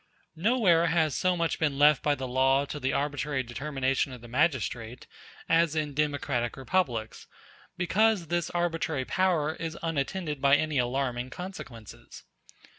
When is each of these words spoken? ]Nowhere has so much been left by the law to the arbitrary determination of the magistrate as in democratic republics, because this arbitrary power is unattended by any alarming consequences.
]Nowhere 0.49 0.87
has 0.87 1.13
so 1.15 1.37
much 1.37 1.59
been 1.59 1.77
left 1.77 2.01
by 2.01 2.15
the 2.15 2.27
law 2.27 2.65
to 2.65 2.79
the 2.79 2.91
arbitrary 2.91 3.43
determination 3.43 4.11
of 4.11 4.21
the 4.21 4.27
magistrate 4.27 5.05
as 5.47 5.75
in 5.75 5.93
democratic 5.93 6.57
republics, 6.57 7.27
because 7.77 8.25
this 8.25 8.49
arbitrary 8.49 9.05
power 9.05 9.53
is 9.57 9.77
unattended 9.83 10.41
by 10.41 10.55
any 10.55 10.79
alarming 10.79 11.29
consequences. 11.29 12.23